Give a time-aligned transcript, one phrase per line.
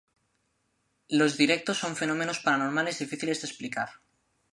[1.09, 3.89] los directos son fenómenos paranormales difíciles de explicar.